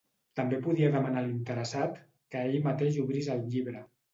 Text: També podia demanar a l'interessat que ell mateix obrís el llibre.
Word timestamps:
També 0.37 0.57
podia 0.67 0.89
demanar 0.95 1.21
a 1.25 1.27
l'interessat 1.27 2.01
que 2.35 2.43
ell 2.49 2.59
mateix 2.71 3.01
obrís 3.07 3.33
el 3.37 3.45
llibre. 3.53 3.89